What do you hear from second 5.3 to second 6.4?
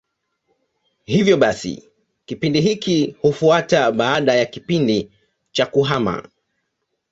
cha kuhama.